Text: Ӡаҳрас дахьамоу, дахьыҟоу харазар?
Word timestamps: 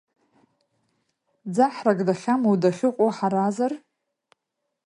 Ӡаҳрас 1.55 1.97
дахьамоу, 2.07 2.55
дахьыҟоу 2.61 3.11
харазар? 3.17 3.71